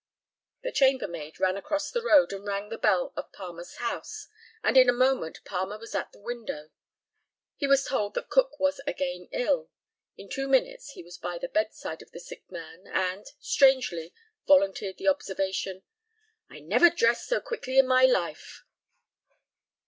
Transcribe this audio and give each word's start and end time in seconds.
The 0.63 0.71
chambermaid 0.71 1.39
ran 1.39 1.57
across 1.57 1.91
the 1.91 2.01
road, 2.01 2.33
and 2.33 2.43
rang 2.43 2.69
the 2.69 2.79
bell 2.79 3.13
of 3.15 3.31
Palmer's 3.31 3.75
house, 3.75 4.29
and 4.63 4.75
in 4.75 4.89
a 4.89 4.93
moment 4.93 5.43
Palmer 5.45 5.77
was 5.77 5.93
at 5.93 6.11
the 6.11 6.19
window. 6.19 6.71
He 7.55 7.67
was 7.67 7.85
told 7.85 8.15
that 8.15 8.27
Cook 8.31 8.59
was 8.59 8.81
again 8.87 9.29
ill. 9.31 9.69
In 10.17 10.27
two 10.27 10.47
minutes 10.47 10.93
he 10.93 11.03
was 11.03 11.19
by 11.19 11.37
the 11.37 11.47
bedside 11.49 12.01
of 12.01 12.09
the 12.13 12.19
sick 12.19 12.49
man, 12.49 12.87
and, 12.87 13.27
strangely, 13.39 14.11
volunteered 14.47 14.97
the 14.97 15.07
observation, 15.07 15.83
"I 16.49 16.61
never 16.61 16.89
dressed 16.89 17.27
so 17.27 17.39
quickly 17.39 17.77
in 17.77 17.85
my 17.85 18.05
life." 18.05 18.63